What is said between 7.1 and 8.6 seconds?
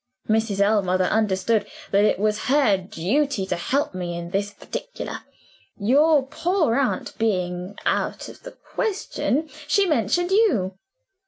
being out of the